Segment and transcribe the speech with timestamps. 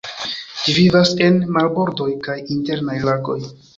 [0.61, 3.39] Ĝi vivas en marbordoj kaj internaj lagoj.